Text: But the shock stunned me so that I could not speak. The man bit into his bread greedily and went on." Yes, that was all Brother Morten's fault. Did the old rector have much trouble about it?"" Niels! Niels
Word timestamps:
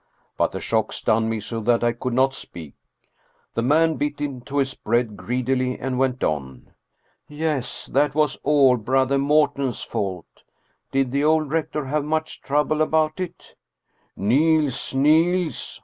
But 0.35 0.51
the 0.51 0.59
shock 0.59 0.91
stunned 0.93 1.29
me 1.29 1.39
so 1.39 1.59
that 1.59 1.83
I 1.83 1.91
could 1.93 2.13
not 2.13 2.33
speak. 2.33 2.73
The 3.53 3.61
man 3.61 3.97
bit 3.97 4.19
into 4.19 4.57
his 4.57 4.73
bread 4.73 5.15
greedily 5.15 5.77
and 5.77 5.99
went 5.99 6.23
on." 6.23 6.71
Yes, 7.27 7.85
that 7.85 8.15
was 8.15 8.35
all 8.41 8.77
Brother 8.77 9.19
Morten's 9.19 9.83
fault. 9.83 10.41
Did 10.91 11.11
the 11.11 11.23
old 11.23 11.51
rector 11.51 11.85
have 11.85 12.03
much 12.03 12.41
trouble 12.41 12.81
about 12.81 13.19
it?"" 13.19 13.53
Niels! 14.15 14.91
Niels 14.95 15.79